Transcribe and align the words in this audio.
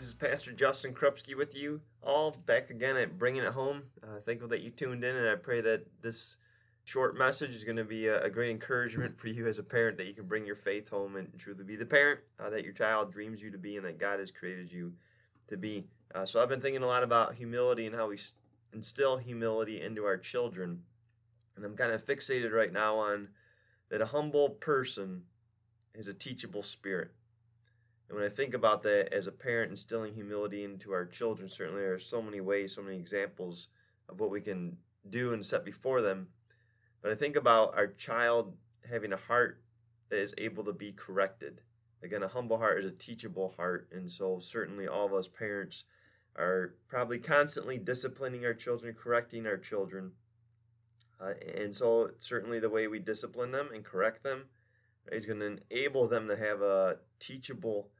this 0.00 0.08
is 0.08 0.14
Pastor 0.14 0.50
Justin 0.50 0.94
Krupski 0.94 1.36
with 1.36 1.54
you 1.54 1.82
all 2.02 2.30
back 2.30 2.70
again 2.70 2.96
at 2.96 3.18
Bringing 3.18 3.42
It 3.42 3.52
Home. 3.52 3.82
Uh, 4.02 4.18
thankful 4.18 4.48
that 4.48 4.62
you 4.62 4.70
tuned 4.70 5.04
in, 5.04 5.14
and 5.14 5.28
I 5.28 5.34
pray 5.34 5.60
that 5.60 5.84
this 6.00 6.38
short 6.84 7.18
message 7.18 7.50
is 7.50 7.64
going 7.64 7.76
to 7.76 7.84
be 7.84 8.06
a, 8.06 8.22
a, 8.22 8.30
great 8.30 8.48
encouragement 8.50 9.20
for 9.20 9.28
you 9.28 9.46
as 9.46 9.58
a 9.58 9.62
parent 9.62 9.98
that 9.98 10.06
you 10.06 10.14
can 10.14 10.24
bring 10.24 10.46
your 10.46 10.56
faith 10.56 10.88
home 10.88 11.16
and 11.16 11.28
truly 11.38 11.64
be 11.64 11.76
the 11.76 11.84
parent 11.84 12.20
uh, 12.38 12.48
that 12.48 12.64
your 12.64 12.72
child 12.72 13.12
dreams 13.12 13.42
you 13.42 13.50
to 13.50 13.58
be 13.58 13.76
and 13.76 13.84
that 13.84 13.98
God 13.98 14.20
has 14.20 14.30
created 14.30 14.72
you 14.72 14.94
to 15.48 15.58
be. 15.58 15.84
Uh, 16.14 16.24
so 16.24 16.42
I've 16.42 16.48
been 16.48 16.62
thinking 16.62 16.82
a 16.82 16.86
lot 16.86 17.02
about 17.02 17.34
humility 17.34 17.84
and 17.84 17.94
how 17.94 18.08
we 18.08 18.16
instill 18.72 19.18
humility 19.18 19.82
into 19.82 20.06
our 20.06 20.16
children, 20.16 20.80
and 21.56 21.64
I'm 21.66 21.76
kind 21.76 21.92
of 21.92 22.02
fixated 22.02 22.52
right 22.52 22.72
now 22.72 22.96
on 22.96 23.28
that 23.90 24.00
a 24.00 24.06
humble 24.06 24.48
person 24.48 25.24
is 25.94 26.08
a 26.08 26.14
teachable 26.14 26.62
spirit. 26.62 27.10
And 28.10 28.18
when 28.18 28.26
I 28.26 28.28
think 28.28 28.54
about 28.54 28.82
that 28.82 29.14
as 29.14 29.28
a 29.28 29.32
parent 29.32 29.70
instilling 29.70 30.14
humility 30.14 30.64
into 30.64 30.90
our 30.90 31.06
children, 31.06 31.48
certainly 31.48 31.82
there 31.82 31.94
are 31.94 31.98
so 31.98 32.20
many 32.20 32.40
ways, 32.40 32.74
so 32.74 32.82
many 32.82 32.96
examples 32.96 33.68
of 34.08 34.18
what 34.18 34.32
we 34.32 34.40
can 34.40 34.78
do 35.08 35.32
and 35.32 35.46
set 35.46 35.64
before 35.64 36.02
them. 36.02 36.26
But 37.02 37.12
I 37.12 37.14
think 37.14 37.36
about 37.36 37.72
our 37.76 37.86
child 37.86 38.56
having 38.90 39.12
a 39.12 39.16
heart 39.16 39.62
that 40.08 40.18
is 40.18 40.34
able 40.38 40.64
to 40.64 40.72
be 40.72 40.92
corrected. 40.92 41.60
Again, 42.02 42.24
a 42.24 42.28
humble 42.28 42.58
heart 42.58 42.80
is 42.80 42.90
a 42.90 42.94
teachable 42.94 43.54
heart. 43.56 43.88
And 43.92 44.10
so, 44.10 44.40
certainly, 44.40 44.88
all 44.88 45.06
of 45.06 45.14
us 45.14 45.28
parents 45.28 45.84
are 46.36 46.74
probably 46.88 47.20
constantly 47.20 47.78
disciplining 47.78 48.44
our 48.44 48.54
children, 48.54 48.92
correcting 49.00 49.46
our 49.46 49.56
children. 49.56 50.12
Uh, 51.20 51.34
and 51.56 51.76
so, 51.76 52.10
certainly, 52.18 52.58
the 52.58 52.70
way 52.70 52.88
we 52.88 52.98
discipline 52.98 53.52
them 53.52 53.68
and 53.72 53.84
correct 53.84 54.24
them 54.24 54.46
is 55.12 55.26
going 55.26 55.38
to 55.38 55.58
enable 55.70 56.08
them 56.08 56.26
to 56.26 56.36
have 56.36 56.60
a 56.60 56.96
teachable 57.20 57.90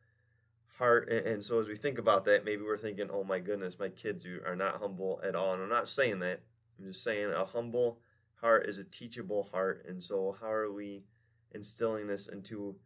heart. 0.81 1.09
And 1.11 1.45
so 1.45 1.61
as 1.61 1.69
we 1.69 1.77
think 1.77 1.98
about 1.98 2.25
that, 2.25 2.45
maybe 2.45 2.62
we're 2.62 2.78
thinking, 2.78 3.09
oh 3.12 3.23
my 3.23 3.39
goodness, 3.39 3.78
my 3.78 3.91
kids 3.91 4.27
are 4.27 4.56
not 4.56 4.81
humble 4.81 5.20
at 5.22 5.37
all. 5.37 5.53
And 5.53 5.62
I'm 5.62 5.69
not 5.69 5.89
saying 5.89 6.19
that. 6.20 6.41
I'm 6.78 6.87
just 6.87 7.05
saying 7.05 7.31
a 7.31 7.45
humble 7.45 8.00
heart 8.41 8.67
is 8.67 8.78
a 8.78 8.84
teachable 8.84 9.45
heart. 9.53 9.84
And 9.87 10.03
so 10.03 10.37
how 10.41 10.50
are 10.50 10.72
we 10.72 11.05
instilling 11.53 12.06
this 12.06 12.27
into 12.27 12.77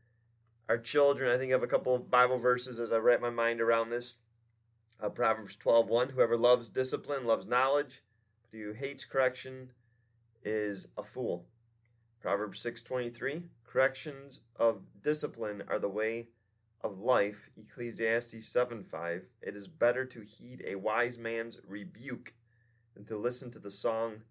our 0.69 0.77
children? 0.77 1.31
I 1.31 1.39
think 1.39 1.53
of 1.53 1.63
a 1.63 1.69
couple 1.69 1.95
of 1.95 2.11
Bible 2.11 2.39
verses 2.39 2.81
as 2.81 2.93
I 2.93 2.99
wrap 2.99 3.21
my 3.21 3.31
mind 3.31 3.61
around 3.61 3.91
this. 3.91 4.17
Uh, 5.01 5.09
Proverbs 5.09 5.57
12, 5.57 5.89
1, 5.89 6.09
whoever 6.11 6.37
loves 6.37 6.69
discipline 6.69 7.25
loves 7.25 7.47
knowledge, 7.47 8.03
but 8.43 8.59
who 8.59 8.73
hates 8.73 9.05
correction 9.05 9.71
is 10.43 10.89
a 10.99 11.05
fool. 11.05 11.47
Proverbs 12.21 12.61
6:23 12.61 13.45
Corrections 13.65 14.43
of 14.57 14.83
discipline 15.03 15.63
are 15.69 15.79
the 15.79 15.89
way 15.89 16.29
of 16.85 17.01
life, 17.01 17.51
Ecclesiastes 17.57 18.47
7 18.47 18.85
5, 18.85 19.23
it 19.41 19.57
is 19.57 19.67
better 19.67 20.05
to 20.05 20.21
heed 20.21 20.63
a 20.67 20.75
wise 20.77 21.17
man's 21.17 21.59
rebuke 21.67 22.35
than 22.95 23.07
to 23.07 23.17
listen 23.17 23.51
to 23.51 23.59
the 23.59 23.71
song 23.71 24.23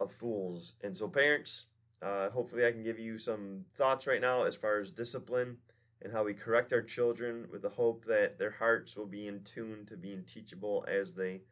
of 0.00 0.12
fools. 0.12 0.74
And 0.82 0.96
so, 0.96 1.08
parents, 1.08 1.66
uh, 2.02 2.30
hopefully, 2.30 2.66
I 2.66 2.72
can 2.72 2.82
give 2.82 2.98
you 2.98 3.16
some 3.16 3.66
thoughts 3.76 4.08
right 4.08 4.20
now 4.20 4.42
as 4.42 4.56
far 4.56 4.80
as 4.80 4.90
discipline 4.90 5.58
and 6.02 6.12
how 6.12 6.24
we 6.24 6.34
correct 6.34 6.72
our 6.72 6.82
children 6.82 7.46
with 7.50 7.62
the 7.62 7.70
hope 7.70 8.04
that 8.06 8.40
their 8.40 8.50
hearts 8.50 8.96
will 8.96 9.06
be 9.06 9.28
in 9.28 9.44
tune 9.44 9.86
to 9.86 9.96
being 9.96 10.24
teachable 10.24 10.84
as 10.88 11.14
they 11.14 11.42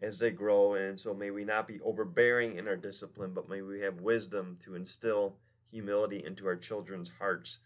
as 0.00 0.20
they 0.20 0.30
grow 0.30 0.74
and 0.74 1.00
so 1.00 1.12
may 1.12 1.32
we 1.32 1.44
not 1.44 1.66
be 1.66 1.80
overbearing 1.80 2.56
in 2.56 2.68
our 2.68 2.76
discipline 2.76 3.32
but 3.34 3.48
may 3.48 3.60
we 3.60 3.80
have 3.80 4.00
wisdom 4.00 4.56
to 4.60 4.76
instill 4.76 5.34
humility 5.72 6.22
into 6.24 6.46
our 6.46 6.54
children's 6.54 7.10
hearts 7.18 7.58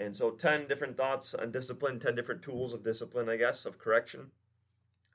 and 0.00 0.16
so, 0.16 0.30
10 0.30 0.66
different 0.66 0.96
thoughts 0.96 1.34
on 1.34 1.50
discipline, 1.50 1.98
10 1.98 2.14
different 2.14 2.40
tools 2.40 2.72
of 2.72 2.82
discipline, 2.82 3.28
I 3.28 3.36
guess, 3.36 3.66
of 3.66 3.78
correction. 3.78 4.30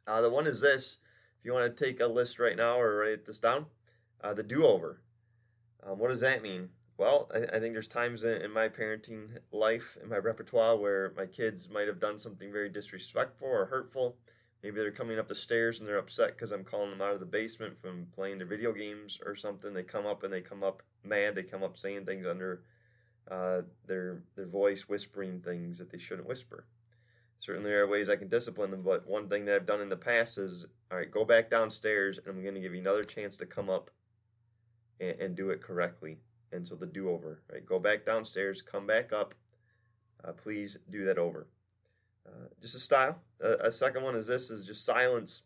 Uh, 0.05 0.21
the 0.21 0.29
one 0.29 0.45
is 0.45 0.61
this 0.61 0.99
if 1.39 1.45
you 1.45 1.53
want 1.53 1.75
to 1.75 1.85
take 1.85 1.99
a 1.99 2.05
list 2.05 2.39
right 2.39 2.55
now 2.55 2.79
or 2.79 2.99
write 2.99 3.25
this 3.25 3.39
down, 3.39 3.65
uh, 4.23 4.33
the 4.33 4.43
do 4.43 4.63
over. 4.65 5.01
Um, 5.83 5.97
what 5.97 6.09
does 6.09 6.21
that 6.21 6.43
mean? 6.43 6.69
Well, 6.97 7.31
I, 7.33 7.57
I 7.57 7.59
think 7.59 7.73
there's 7.73 7.87
times 7.87 8.23
in, 8.23 8.43
in, 8.43 8.51
my 8.51 8.69
parenting 8.69 9.37
life, 9.51 9.97
in 10.01 10.09
my 10.09 10.17
repertoire, 10.17 10.77
where 10.77 11.13
my 11.17 11.25
kids 11.25 11.69
might 11.69 11.87
have 11.87 11.99
done 11.99 12.19
something 12.19 12.51
very 12.51 12.69
disrespectful 12.69 13.47
or 13.47 13.65
hurtful. 13.65 14.17
Maybe 14.61 14.77
they're 14.77 14.91
coming 14.91 15.17
up 15.17 15.27
the 15.27 15.35
stairs 15.35 15.79
and 15.79 15.89
they're 15.89 15.97
upset 15.97 16.35
because 16.35 16.51
I'm 16.51 16.63
calling 16.63 16.91
them 16.91 17.01
out 17.01 17.13
of 17.13 17.19
the 17.19 17.25
basement 17.25 17.77
from 17.77 18.07
playing 18.13 18.37
their 18.37 18.47
video 18.47 18.71
games 18.71 19.19
or 19.25 19.35
something. 19.35 19.73
They 19.73 19.83
come 19.83 20.05
up 20.05 20.23
and 20.23 20.31
they 20.31 20.41
come 20.41 20.63
up 20.63 20.83
mad. 21.03 21.35
They 21.35 21.43
come 21.43 21.63
up 21.63 21.75
saying 21.75 22.05
things 22.05 22.25
under 22.25 22.61
uh, 23.29 23.61
their 23.87 24.23
their 24.35 24.45
voice 24.45 24.87
whispering 24.87 25.41
things 25.41 25.79
that 25.79 25.91
they 25.91 25.97
shouldn't 25.97 26.27
whisper. 26.27 26.65
Certainly, 27.39 27.69
there 27.69 27.83
are 27.83 27.87
ways 27.87 28.09
I 28.09 28.15
can 28.15 28.27
discipline 28.27 28.71
them, 28.71 28.83
but 28.83 29.07
one 29.07 29.27
thing 29.27 29.45
that 29.45 29.55
I've 29.55 29.65
done 29.65 29.81
in 29.81 29.89
the 29.89 29.97
past 29.97 30.37
is, 30.37 30.65
all 30.91 30.97
right, 30.97 31.11
go 31.11 31.25
back 31.25 31.49
downstairs, 31.49 32.17
and 32.17 32.27
I'm 32.27 32.41
going 32.41 32.55
to 32.55 32.61
give 32.61 32.73
you 32.73 32.79
another 32.79 33.03
chance 33.03 33.37
to 33.37 33.45
come 33.45 33.69
up 33.69 33.91
and, 34.99 35.19
and 35.19 35.35
do 35.35 35.49
it 35.49 35.61
correctly. 35.61 36.17
And 36.51 36.65
so 36.65 36.75
the 36.75 36.85
do 36.85 37.09
over, 37.09 37.41
right? 37.51 37.65
Go 37.65 37.79
back 37.79 38.05
downstairs, 38.05 38.61
come 38.61 38.87
back 38.87 39.11
up. 39.11 39.35
Uh, 40.23 40.31
please 40.31 40.77
do 40.89 41.03
that 41.05 41.17
over. 41.17 41.47
Uh, 42.25 42.47
just 42.61 42.75
a 42.75 42.79
style. 42.79 43.19
A 43.41 43.71
second 43.71 44.03
one 44.03 44.15
is 44.15 44.27
this: 44.27 44.49
is 44.49 44.65
just 44.65 44.85
silence. 44.85 45.43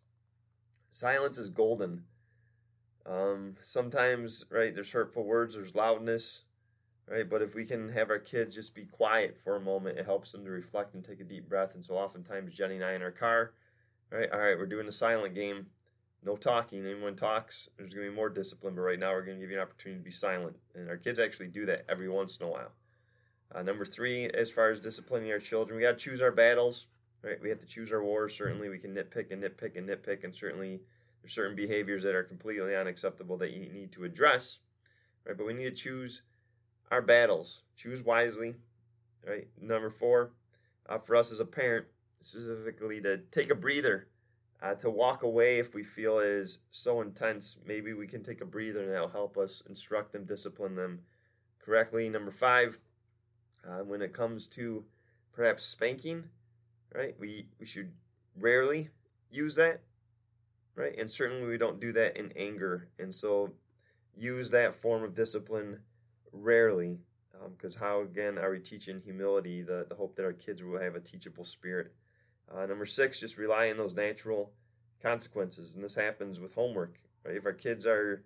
Silence 0.91 1.37
is 1.37 1.49
golden. 1.49 2.03
Um, 3.05 3.55
sometimes, 3.61 4.45
right? 4.51 4.73
There's 4.73 4.91
hurtful 4.91 5.23
words. 5.23 5.55
There's 5.55 5.75
loudness 5.75 6.43
right? 7.09 7.29
But 7.29 7.41
if 7.41 7.55
we 7.55 7.65
can 7.65 7.89
have 7.89 8.09
our 8.09 8.19
kids 8.19 8.55
just 8.55 8.75
be 8.75 8.85
quiet 8.85 9.37
for 9.37 9.55
a 9.55 9.61
moment, 9.61 9.97
it 9.97 10.05
helps 10.05 10.31
them 10.31 10.45
to 10.45 10.51
reflect 10.51 10.93
and 10.93 11.03
take 11.03 11.19
a 11.19 11.23
deep 11.23 11.49
breath. 11.49 11.75
And 11.75 11.83
so 11.83 11.95
oftentimes 11.95 12.53
Jenny 12.53 12.75
and 12.75 12.85
I 12.85 12.93
in 12.93 13.01
our 13.01 13.11
car, 13.11 13.53
right? 14.11 14.31
All 14.31 14.39
right, 14.39 14.57
we're 14.57 14.67
doing 14.67 14.87
a 14.87 14.91
silent 14.91 15.33
game, 15.33 15.65
no 16.23 16.35
talking. 16.35 16.85
Anyone 16.85 17.15
talks, 17.15 17.69
there's 17.77 17.93
gonna 17.93 18.09
be 18.09 18.15
more 18.15 18.29
discipline. 18.29 18.75
But 18.75 18.81
right 18.81 18.99
now, 18.99 19.11
we're 19.11 19.25
gonna 19.25 19.39
give 19.39 19.49
you 19.49 19.57
an 19.57 19.63
opportunity 19.63 19.99
to 19.99 20.05
be 20.05 20.11
silent, 20.11 20.55
and 20.75 20.89
our 20.89 20.97
kids 20.97 21.19
actually 21.19 21.47
do 21.47 21.65
that 21.65 21.85
every 21.89 22.09
once 22.09 22.37
in 22.37 22.45
a 22.45 22.49
while. 22.49 22.71
Uh, 23.51 23.63
number 23.63 23.85
three, 23.85 24.27
as 24.27 24.51
far 24.51 24.69
as 24.69 24.79
disciplining 24.79 25.31
our 25.31 25.39
children, 25.39 25.75
we 25.75 25.81
got 25.81 25.97
to 25.97 25.97
choose 25.97 26.21
our 26.21 26.31
battles, 26.31 26.87
right? 27.23 27.41
We 27.41 27.49
have 27.49 27.59
to 27.59 27.65
choose 27.65 27.91
our 27.91 28.03
wars. 28.03 28.37
Certainly, 28.37 28.69
we 28.69 28.77
can 28.77 28.93
nitpick 28.93 29.31
and 29.31 29.43
nitpick 29.43 29.75
and 29.75 29.89
nitpick, 29.89 30.23
and 30.23 30.35
certainly 30.35 30.81
there's 31.21 31.33
certain 31.33 31.55
behaviors 31.55 32.03
that 32.03 32.13
are 32.13 32.23
completely 32.23 32.75
unacceptable 32.75 33.37
that 33.37 33.53
you 33.53 33.61
need 33.71 33.91
to 33.93 34.03
address, 34.03 34.59
right? 35.25 35.35
But 35.35 35.47
we 35.47 35.53
need 35.53 35.63
to 35.63 35.71
choose 35.71 36.21
our 36.91 37.01
battles. 37.01 37.63
Choose 37.75 38.03
wisely. 38.03 38.55
Right. 39.27 39.47
Number 39.61 39.89
four, 39.89 40.31
uh, 40.87 40.97
for 40.97 41.15
us 41.15 41.31
as 41.31 41.39
a 41.39 41.45
parent, 41.45 41.85
specifically 42.21 43.01
to 43.01 43.17
take 43.31 43.51
a 43.51 43.55
breather, 43.55 44.07
uh, 44.61 44.75
to 44.75 44.89
walk 44.89 45.23
away 45.23 45.59
if 45.59 45.73
we 45.75 45.83
feel 45.83 46.19
it 46.19 46.27
is 46.27 46.59
so 46.69 47.01
intense. 47.01 47.57
Maybe 47.65 47.93
we 47.93 48.07
can 48.07 48.23
take 48.23 48.41
a 48.41 48.45
breather 48.45 48.83
and 48.83 48.91
that'll 48.91 49.09
help 49.09 49.37
us 49.37 49.61
instruct 49.67 50.13
them, 50.13 50.25
discipline 50.25 50.75
them 50.75 51.01
correctly. 51.59 52.09
Number 52.09 52.31
five, 52.31 52.79
uh, 53.67 53.83
when 53.83 54.01
it 54.01 54.13
comes 54.13 54.47
to 54.47 54.85
perhaps 55.33 55.63
spanking, 55.63 56.23
right? 56.93 57.15
We 57.19 57.47
we 57.59 57.65
should 57.65 57.91
rarely 58.37 58.89
use 59.29 59.55
that, 59.55 59.81
right? 60.75 60.97
And 60.97 61.09
certainly 61.09 61.47
we 61.47 61.57
don't 61.57 61.79
do 61.79 61.91
that 61.93 62.17
in 62.17 62.31
anger. 62.35 62.89
And 62.99 63.13
so 63.13 63.53
use 64.17 64.49
that 64.51 64.73
form 64.73 65.03
of 65.03 65.13
discipline 65.13 65.79
rarely, 66.31 66.99
because 67.51 67.75
um, 67.75 67.81
how 67.81 68.01
again 68.01 68.37
are 68.37 68.51
we 68.51 68.59
teaching 68.59 69.01
humility? 69.01 69.61
The 69.61 69.85
the 69.87 69.95
hope 69.95 70.15
that 70.15 70.25
our 70.25 70.33
kids 70.33 70.63
will 70.63 70.79
have 70.79 70.95
a 70.95 70.99
teachable 70.99 71.43
spirit. 71.43 71.93
Uh, 72.53 72.65
number 72.65 72.85
six, 72.85 73.19
just 73.19 73.37
rely 73.37 73.69
on 73.69 73.77
those 73.77 73.95
natural 73.95 74.51
consequences, 75.01 75.75
and 75.75 75.83
this 75.83 75.95
happens 75.95 76.39
with 76.39 76.53
homework. 76.53 76.99
Right? 77.23 77.35
If 77.35 77.45
our 77.45 77.53
kids 77.53 77.85
are 77.85 78.23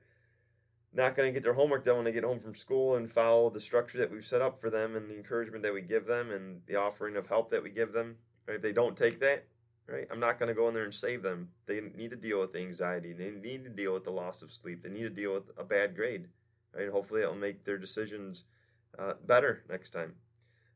not 0.93 1.15
going 1.15 1.27
to 1.27 1.33
get 1.33 1.43
their 1.43 1.53
homework 1.53 1.83
done 1.83 1.97
when 1.97 2.05
they 2.05 2.11
get 2.11 2.23
home 2.23 2.39
from 2.39 2.53
school 2.53 2.95
and 2.95 3.09
follow 3.09 3.49
the 3.49 3.59
structure 3.59 3.97
that 3.97 4.11
we've 4.11 4.23
set 4.23 4.41
up 4.41 4.59
for 4.59 4.69
them 4.69 4.95
and 4.95 5.09
the 5.09 5.15
encouragement 5.15 5.63
that 5.63 5.73
we 5.73 5.81
give 5.81 6.05
them 6.05 6.29
and 6.31 6.61
the 6.67 6.75
offering 6.75 7.17
of 7.17 7.27
help 7.27 7.49
that 7.49 7.63
we 7.63 7.71
give 7.71 7.93
them, 7.93 8.15
right? 8.47 8.57
If 8.57 8.61
they 8.61 8.73
don't 8.73 8.95
take 8.95 9.19
that, 9.19 9.47
right? 9.87 10.07
I'm 10.11 10.19
not 10.19 10.37
going 10.37 10.49
to 10.49 10.53
go 10.53 10.67
in 10.67 10.75
there 10.75 10.83
and 10.83 10.93
save 10.93 11.23
them. 11.23 11.49
They 11.65 11.81
need 11.81 12.11
to 12.11 12.15
deal 12.15 12.39
with 12.39 12.53
the 12.53 12.59
anxiety. 12.59 13.13
They 13.13 13.31
need 13.31 13.63
to 13.63 13.69
deal 13.71 13.93
with 13.93 14.03
the 14.03 14.11
loss 14.11 14.43
of 14.43 14.51
sleep. 14.51 14.83
They 14.83 14.89
need 14.89 15.03
to 15.03 15.09
deal 15.09 15.33
with 15.33 15.49
a 15.57 15.63
bad 15.63 15.95
grade 15.95 16.27
right? 16.75 16.89
Hopefully, 16.89 17.21
it'll 17.21 17.35
make 17.35 17.63
their 17.63 17.77
decisions 17.77 18.45
uh, 18.97 19.13
better 19.25 19.63
next 19.69 19.91
time. 19.91 20.13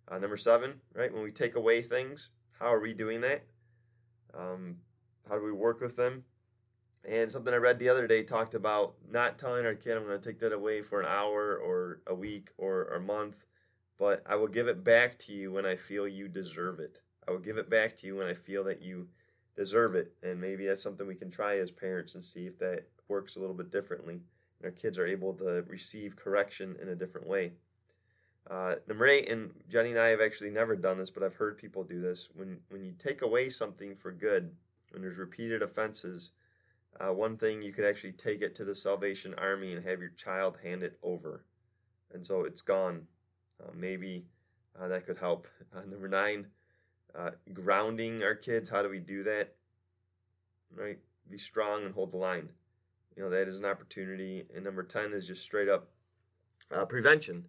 Uh, 0.10 0.18
number 0.18 0.38
seven, 0.38 0.76
right? 0.94 1.14
When 1.14 1.24
we 1.24 1.32
take 1.32 1.56
away 1.56 1.82
things, 1.82 2.30
how 2.60 2.68
are 2.68 2.80
we 2.80 2.94
doing 2.94 3.22
that? 3.22 3.44
Um, 4.34 4.78
how 5.28 5.38
do 5.38 5.44
we 5.44 5.52
work 5.52 5.82
with 5.82 5.96
them? 5.96 6.24
And 7.08 7.32
something 7.32 7.54
I 7.54 7.58
read 7.58 7.80
the 7.80 7.90
other 7.90 8.08
day 8.08 8.24
talked 8.24 8.54
about 8.54 8.96
not 9.10 9.38
telling 9.38 9.66
our 9.66 9.76
kid, 9.76 9.98
I'm 9.98 10.06
going 10.06 10.20
to 10.20 10.30
take 10.30 10.40
that 10.40 10.54
away 10.54 10.82
for 10.82 11.02
an 11.02 11.08
hour 11.08 11.58
or 11.58 12.02
a 12.08 12.16
week 12.16 12.50
or 12.58 12.86
a 12.86 13.00
month, 13.00 13.46
but 13.98 14.24
I 14.26 14.36
will 14.36 14.48
give 14.48 14.68
it 14.68 14.84
back 14.84 15.18
to 15.20 15.34
you 15.34 15.52
when 15.52 15.66
I 15.66 15.76
feel 15.76 16.08
you 16.08 16.28
deserve 16.28 16.80
it. 16.80 17.02
I 17.28 17.32
will 17.32 17.40
give 17.40 17.58
it 17.58 17.70
back 17.70 17.96
to 17.98 18.08
you 18.08 18.16
when 18.16 18.28
I 18.28 18.34
feel 18.34 18.64
that 18.66 18.82
you 18.82 19.10
deserve 19.56 19.96
it. 19.96 20.14
And 20.24 20.40
maybe 20.40 20.66
that's 20.66 20.84
something 20.84 21.08
we 21.08 21.16
can 21.16 21.32
try 21.32 21.58
as 21.60 21.72
parents 21.72 22.16
and 22.16 22.24
see 22.24 22.48
if 22.48 22.58
that 22.60 22.88
works 23.08 23.36
a 23.36 23.40
little 23.40 23.56
bit 23.56 23.72
differently 23.72 24.22
our 24.64 24.72
kids 24.72 24.98
are 24.98 25.08
able 25.08 25.34
to 25.36 25.64
receive 25.68 26.16
correction 26.16 26.76
in 26.82 26.90
a 26.90 26.96
different 26.96 27.28
way. 27.28 27.54
Uh, 28.50 28.76
number 28.88 29.08
eight, 29.08 29.30
and 29.30 29.52
Jenny 29.68 29.90
and 29.90 30.00
I 30.00 30.08
have 30.08 30.22
actually 30.22 30.52
never 30.52 30.76
done 30.76 30.98
this, 30.98 31.10
but 31.10 31.22
I've 31.22 31.36
heard 31.36 31.58
people 31.58 31.84
do 31.84 32.02
this. 32.02 32.30
When 32.34 32.60
when 32.70 32.84
you 32.84 32.94
take 32.98 33.22
away 33.22 33.50
something 33.50 33.94
for 33.94 34.12
good, 34.12 34.52
when 34.92 35.02
there's 35.02 35.18
repeated 35.18 35.62
offenses, 35.62 36.32
uh, 37.00 37.14
one 37.14 37.36
thing 37.36 37.62
you 37.62 37.74
could 37.74 37.84
actually 37.84 38.14
take 38.14 38.42
it 38.42 38.56
to 38.56 38.64
the 38.64 38.74
Salvation 38.74 39.34
Army 39.38 39.74
and 39.74 39.86
have 39.86 40.00
your 40.00 40.12
child 40.12 40.58
hand 40.64 40.82
it 40.82 40.98
over, 41.04 41.44
and 42.14 42.26
so 42.26 42.46
it's 42.46 42.62
gone. 42.62 43.08
Uh, 43.62 43.72
maybe 43.76 44.28
uh, 44.80 44.88
that 44.88 45.06
could 45.06 45.18
help. 45.18 45.48
Uh, 45.76 45.82
number 45.82 46.08
nine, 46.08 46.48
uh, 47.14 47.32
grounding 47.54 48.24
our 48.24 48.34
kids. 48.34 48.70
How 48.70 48.82
do 48.82 48.90
we 48.90 49.00
do 49.00 49.22
that? 49.24 49.54
Right, 50.74 50.98
be 51.30 51.38
strong 51.38 51.84
and 51.84 51.94
hold 51.94 52.14
the 52.14 52.18
line. 52.18 52.50
You 53.18 53.24
know 53.24 53.30
that 53.30 53.50
is 53.50 53.60
an 53.60 53.66
opportunity. 53.66 54.46
And 54.56 54.64
number 54.64 54.84
ten 54.84 55.12
is 55.12 55.28
just 55.28 55.44
straight 55.44 55.68
up 55.68 55.90
uh, 56.72 56.86
prevention 56.86 57.48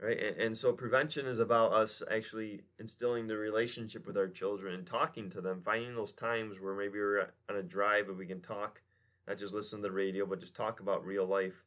right? 0.00 0.18
And, 0.18 0.36
and, 0.36 0.56
so 0.56 0.72
prevention 0.72 1.26
is 1.26 1.38
about 1.38 1.72
us 1.72 2.02
actually 2.10 2.62
instilling 2.78 3.26
the 3.26 3.36
relationship 3.36 4.06
with 4.06 4.16
our 4.16 4.28
children 4.28 4.74
and 4.74 4.86
talking 4.86 5.28
to 5.30 5.40
them 5.40 5.60
finding 5.62 5.94
those 5.94 6.12
times 6.12 6.60
where 6.60 6.74
maybe 6.74 6.98
we're 6.98 7.30
on 7.48 7.56
a 7.56 7.62
drive 7.62 8.08
and 8.08 8.16
we 8.16 8.26
can 8.26 8.40
talk 8.40 8.82
not 9.28 9.38
just 9.38 9.54
listen 9.54 9.80
to 9.80 9.88
the 9.88 9.92
radio 9.92 10.24
but 10.26 10.40
just 10.40 10.56
talk 10.56 10.80
about 10.80 11.04
real 11.04 11.26
life 11.26 11.64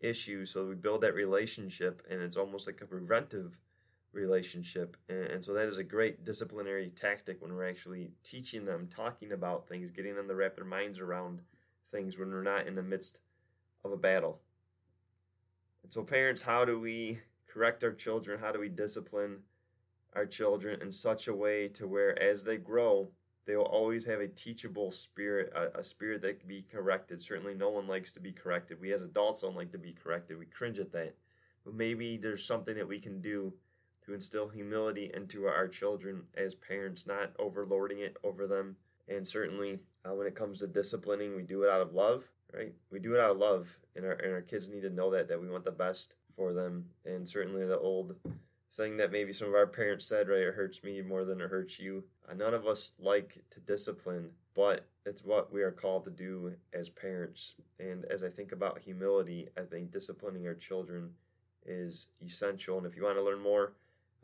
issues. 0.00 0.50
So 0.50 0.66
we 0.66 0.74
build 0.74 1.00
that 1.00 1.14
relationship 1.14 2.02
and 2.08 2.20
it's 2.20 2.36
almost 2.36 2.66
like 2.66 2.80
a 2.80 2.86
preventive 2.86 3.58
relationship. 4.12 4.96
And, 5.08 5.24
and 5.24 5.44
so 5.44 5.54
that 5.54 5.66
is 5.66 5.78
a 5.78 5.84
great 5.84 6.24
disciplinary 6.24 6.90
tactic 6.90 7.40
when 7.42 7.54
we're 7.54 7.68
actually 7.68 8.12
teaching 8.22 8.64
them 8.64 8.88
talking 8.94 9.32
about 9.32 9.68
things 9.68 9.90
getting 9.90 10.14
them 10.14 10.28
to 10.28 10.34
wrap 10.34 10.56
their 10.56 10.64
minds 10.64 11.00
around 11.00 11.42
things 11.94 12.18
when 12.18 12.30
we're 12.30 12.42
not 12.42 12.66
in 12.66 12.74
the 12.74 12.82
midst 12.82 13.20
of 13.84 13.92
a 13.92 13.96
battle 13.96 14.40
and 15.84 15.92
so 15.92 16.02
parents 16.02 16.42
how 16.42 16.64
do 16.64 16.80
we 16.80 17.20
correct 17.46 17.84
our 17.84 17.92
children? 17.92 18.40
How 18.40 18.50
do 18.50 18.58
we 18.58 18.68
discipline 18.68 19.42
our 20.14 20.26
children 20.26 20.80
in 20.80 20.90
such 20.90 21.28
a 21.28 21.34
way 21.34 21.68
to 21.68 21.86
where 21.86 22.20
as 22.20 22.42
they 22.42 22.56
grow, 22.56 23.10
they 23.46 23.54
will 23.54 23.64
always 23.64 24.06
have 24.06 24.20
a 24.20 24.26
teachable 24.26 24.90
spirit, 24.90 25.52
a, 25.54 25.78
a, 25.78 25.84
spirit 25.84 26.22
that 26.22 26.40
can 26.40 26.48
be 26.48 26.62
corrected. 26.62 27.20
Certainly, 27.20 27.54
no 27.54 27.68
one 27.68 27.86
likes 27.86 28.12
to 28.12 28.20
be 28.20 28.32
corrected. 28.32 28.80
We 28.80 28.92
as 28.92 29.02
adults 29.02 29.42
don't 29.42 29.56
like 29.56 29.72
to 29.72 29.78
be 29.78 29.92
corrected. 29.92 30.38
We 30.38 30.46
cringe 30.46 30.78
at 30.78 30.92
that. 30.92 31.14
But 31.64 31.74
maybe 31.74 32.16
there's 32.16 32.46
something 32.46 32.74
that 32.76 32.88
we 32.88 32.98
can 32.98 33.20
do 33.20 33.52
to 34.06 34.14
instill 34.14 34.48
humility 34.48 35.10
into 35.12 35.44
our 35.44 35.68
children 35.68 36.22
as 36.34 36.54
parents, 36.54 37.06
not 37.06 37.36
overlording 37.36 37.98
it 37.98 38.16
over 38.24 38.46
them. 38.46 38.76
And 39.08 39.28
certainly, 39.28 39.80
uh, 40.04 40.14
when 40.14 40.26
it 40.26 40.34
comes 40.34 40.58
to 40.60 40.66
disciplining, 40.66 41.36
we 41.36 41.42
do 41.42 41.62
it 41.62 41.70
out 41.70 41.80
of 41.80 41.94
love, 41.94 42.30
right? 42.52 42.72
We 42.90 42.98
do 42.98 43.14
it 43.14 43.20
out 43.20 43.32
of 43.32 43.38
love, 43.38 43.78
and 43.96 44.04
our 44.04 44.12
and 44.12 44.32
our 44.32 44.42
kids 44.42 44.68
need 44.68 44.82
to 44.82 44.90
know 44.90 45.10
that 45.10 45.28
that 45.28 45.40
we 45.40 45.48
want 45.48 45.64
the 45.64 45.72
best 45.72 46.16
for 46.36 46.52
them. 46.52 46.84
And 47.04 47.28
certainly 47.28 47.64
the 47.66 47.78
old 47.78 48.16
thing 48.72 48.96
that 48.96 49.12
maybe 49.12 49.32
some 49.32 49.48
of 49.48 49.54
our 49.54 49.66
parents 49.66 50.04
said, 50.04 50.28
right? 50.28 50.40
It 50.40 50.54
hurts 50.54 50.82
me 50.82 51.00
more 51.00 51.24
than 51.24 51.40
it 51.40 51.48
hurts 51.48 51.78
you. 51.78 52.04
Uh, 52.28 52.34
none 52.34 52.54
of 52.54 52.66
us 52.66 52.92
like 52.98 53.38
to 53.50 53.60
discipline, 53.60 54.30
but 54.54 54.86
it's 55.06 55.24
what 55.24 55.52
we 55.52 55.62
are 55.62 55.70
called 55.70 56.04
to 56.04 56.10
do 56.10 56.52
as 56.72 56.88
parents. 56.88 57.54
And 57.78 58.04
as 58.06 58.24
I 58.24 58.28
think 58.28 58.52
about 58.52 58.78
humility, 58.78 59.48
I 59.56 59.62
think 59.62 59.92
disciplining 59.92 60.46
our 60.46 60.54
children 60.54 61.10
is 61.66 62.08
essential. 62.24 62.78
And 62.78 62.86
if 62.86 62.96
you 62.96 63.04
want 63.04 63.16
to 63.16 63.22
learn 63.22 63.40
more, 63.40 63.74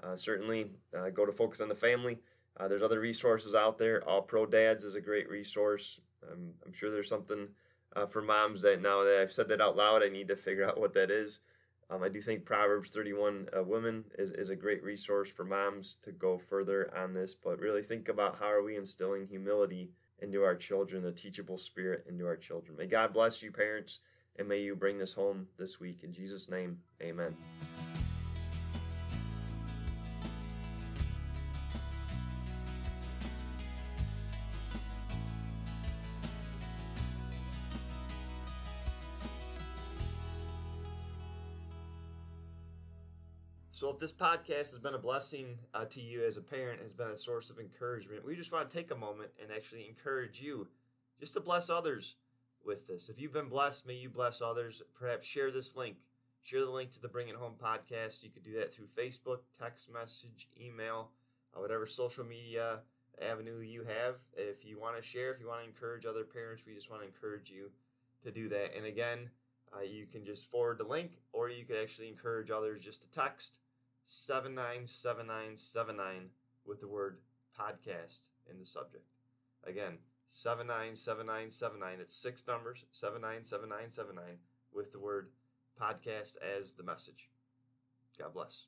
uh, 0.03 0.17
certainly 0.17 0.71
uh, 0.99 1.11
go 1.11 1.27
to 1.27 1.33
Focus 1.33 1.61
on 1.61 1.69
the 1.69 1.75
Family. 1.75 2.19
Uh, 2.59 2.69
there's 2.69 2.83
other 2.83 3.01
resources 3.01 3.55
out 3.55 3.79
there. 3.79 4.07
All 4.09 4.23
Pro 4.23 4.47
Dads 4.47 4.85
is 4.85 4.95
a 4.95 5.01
great 5.01 5.29
resource. 5.31 6.01
I'm 6.31 6.73
sure 6.73 6.91
there's 6.91 7.09
something 7.09 7.49
uh, 7.97 8.07
for 8.07 8.23
moms 8.23 8.63
that 8.63 8.83
now 8.83 9.03
that 9.03 9.21
I've 9.21 9.33
said 9.33 9.49
that 9.49 9.61
out 9.61 9.77
loud, 9.77 10.03
I 10.03 10.09
need 10.09 10.29
to 10.29 10.37
figure 10.37 10.69
out 10.69 10.79
what 10.79 10.95
that 10.95 11.11
is. 11.11 11.41
Um, 11.91 12.05
I 12.05 12.09
do 12.09 12.21
think 12.21 12.45
Proverbs 12.45 12.91
31 12.91 13.49
uh, 13.57 13.65
Women 13.65 14.05
is, 14.17 14.31
is 14.33 14.51
a 14.51 14.57
great 14.57 14.83
resource 14.85 15.29
for 15.31 15.45
moms 15.45 15.97
to 16.03 16.13
go 16.13 16.39
further 16.39 16.93
on 16.97 17.13
this, 17.13 17.35
but 17.35 17.59
really 17.59 17.83
think 17.83 18.09
about 18.09 18.39
how 18.39 18.47
are 18.47 18.63
we 18.63 18.77
instilling 18.77 19.27
humility 19.27 19.91
into 20.21 20.45
our 20.45 20.55
children, 20.55 21.03
the 21.03 21.11
teachable 21.11 21.59
spirit 21.59 22.05
into 22.09 22.27
our 22.27 22.37
children. 22.37 22.77
May 22.77 22.87
God 22.87 23.13
bless 23.13 23.43
you, 23.43 23.51
parents, 23.51 24.01
and 24.39 24.47
may 24.47 24.61
you 24.61 24.77
bring 24.77 24.99
this 24.99 25.15
home 25.15 25.49
this 25.59 25.81
week. 25.81 26.05
In 26.05 26.13
Jesus' 26.13 26.49
name, 26.49 26.79
amen. 27.03 27.35
So, 43.81 43.89
if 43.89 43.99
this 43.99 44.13
podcast 44.13 44.73
has 44.73 44.79
been 44.79 44.93
a 44.93 44.99
blessing 44.99 45.57
uh, 45.73 45.87
to 45.87 46.03
you 46.03 46.23
as 46.23 46.37
a 46.37 46.43
parent, 46.43 46.83
has 46.83 46.93
been 46.93 47.09
a 47.09 47.17
source 47.17 47.49
of 47.49 47.59
encouragement, 47.59 48.27
we 48.27 48.37
just 48.37 48.53
want 48.53 48.69
to 48.69 48.77
take 48.77 48.91
a 48.91 48.95
moment 48.95 49.31
and 49.41 49.51
actually 49.51 49.89
encourage 49.89 50.39
you 50.39 50.69
just 51.19 51.33
to 51.33 51.41
bless 51.41 51.71
others 51.71 52.17
with 52.63 52.87
this. 52.87 53.09
If 53.09 53.19
you've 53.19 53.33
been 53.33 53.49
blessed, 53.49 53.87
may 53.87 53.95
you 53.95 54.11
bless 54.11 54.43
others. 54.43 54.83
Perhaps 54.93 55.27
share 55.27 55.51
this 55.51 55.77
link. 55.77 55.97
Share 56.43 56.61
the 56.61 56.71
link 56.71 56.91
to 56.91 57.01
the 57.01 57.09
Bring 57.09 57.29
It 57.29 57.37
Home 57.37 57.55
podcast. 57.59 58.23
You 58.23 58.29
could 58.29 58.43
do 58.43 58.53
that 58.59 58.71
through 58.71 58.89
Facebook, 58.89 59.39
text 59.59 59.91
message, 59.91 60.51
email, 60.63 61.13
uh, 61.57 61.61
whatever 61.63 61.87
social 61.87 62.27
media 62.27 62.81
avenue 63.23 63.61
you 63.61 63.85
have. 63.85 64.17
If 64.37 64.63
you 64.63 64.79
want 64.79 64.99
to 64.99 65.03
share, 65.03 65.33
if 65.33 65.41
you 65.41 65.49
want 65.49 65.63
to 65.63 65.67
encourage 65.67 66.05
other 66.05 66.25
parents, 66.25 66.65
we 66.67 66.75
just 66.75 66.91
want 66.91 67.01
to 67.01 67.09
encourage 67.09 67.51
you 67.51 67.71
to 68.25 68.31
do 68.31 68.47
that. 68.51 68.77
And 68.77 68.85
again, 68.85 69.31
uh, 69.75 69.85
you 69.85 70.05
can 70.05 70.23
just 70.23 70.51
forward 70.51 70.77
the 70.77 70.85
link, 70.85 71.13
or 71.33 71.49
you 71.49 71.65
could 71.65 71.77
actually 71.81 72.09
encourage 72.09 72.51
others 72.51 72.81
just 72.81 73.01
to 73.05 73.11
text 73.11 73.61
797979 74.13 76.31
with 76.67 76.81
the 76.81 76.89
word 76.89 77.19
podcast 77.57 78.31
in 78.51 78.59
the 78.59 78.67
subject. 78.67 79.05
Again, 79.65 79.99
797979. 80.31 81.99
That's 81.99 82.13
six 82.13 82.45
numbers, 82.49 82.87
797979 82.91 84.39
with 84.73 84.91
the 84.91 84.99
word 84.99 85.29
podcast 85.81 86.39
as 86.43 86.73
the 86.73 86.83
message. 86.83 87.31
God 88.19 88.35
bless. 88.35 88.67